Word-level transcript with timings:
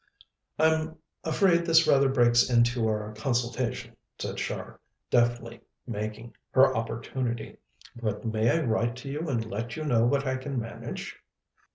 "I'm 0.57 0.97
afraid 1.23 1.63
this 1.63 1.85
rather 1.85 2.09
breaks 2.09 2.49
into 2.49 2.87
our 2.87 3.13
consultation," 3.13 3.95
said 4.17 4.37
Char, 4.37 4.79
deftly 5.11 5.61
making 5.85 6.35
her 6.53 6.75
opportunity, 6.75 7.59
"but 8.01 8.25
may 8.25 8.49
I 8.49 8.63
write 8.63 8.95
to 8.95 9.09
you 9.11 9.29
and 9.29 9.45
let 9.45 9.75
you 9.75 9.85
know 9.85 10.07
what 10.07 10.25
I 10.25 10.37
can 10.37 10.59
manage?" 10.59 11.19